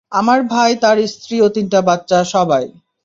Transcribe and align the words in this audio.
আমার 0.11 0.39
ভাই, 0.43 0.71
তার 0.75 0.97
স্ত্রী 1.07 1.35
ও 1.41 1.47
তিনটা 1.49 1.79
বাচ্চা, 1.81 2.17
সবাই। 2.25 2.65